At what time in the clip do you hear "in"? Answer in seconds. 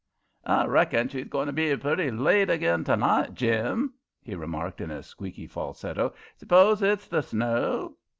4.81-4.89